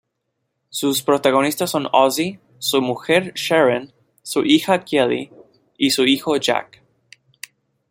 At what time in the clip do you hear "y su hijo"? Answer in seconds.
5.77-6.37